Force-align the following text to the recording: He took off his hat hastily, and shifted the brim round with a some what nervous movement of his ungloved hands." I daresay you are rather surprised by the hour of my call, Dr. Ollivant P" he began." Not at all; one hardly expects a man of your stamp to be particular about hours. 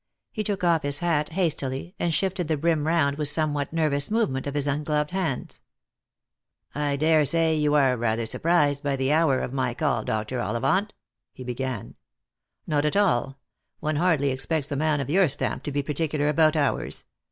He 0.31 0.43
took 0.43 0.63
off 0.63 0.81
his 0.81 0.97
hat 0.97 1.33
hastily, 1.33 1.93
and 1.99 2.11
shifted 2.11 2.47
the 2.47 2.57
brim 2.57 2.87
round 2.87 3.19
with 3.19 3.27
a 3.27 3.31
some 3.31 3.53
what 3.53 3.71
nervous 3.71 4.09
movement 4.09 4.47
of 4.47 4.55
his 4.55 4.67
ungloved 4.67 5.11
hands." 5.11 5.61
I 6.73 6.95
daresay 6.95 7.53
you 7.55 7.75
are 7.75 7.95
rather 7.95 8.25
surprised 8.25 8.83
by 8.83 8.95
the 8.95 9.13
hour 9.13 9.39
of 9.41 9.53
my 9.53 9.75
call, 9.75 10.03
Dr. 10.03 10.39
Ollivant 10.41 10.87
P" 10.87 10.95
he 11.33 11.43
began." 11.43 11.93
Not 12.65 12.83
at 12.83 12.97
all; 12.97 13.37
one 13.79 13.97
hardly 13.97 14.29
expects 14.31 14.71
a 14.71 14.75
man 14.75 15.01
of 15.01 15.09
your 15.11 15.29
stamp 15.29 15.61
to 15.65 15.71
be 15.71 15.83
particular 15.83 16.29
about 16.29 16.55
hours. 16.55 17.05